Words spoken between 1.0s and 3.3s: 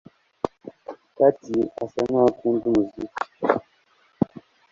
Cathy asa nkaho akunda umuziki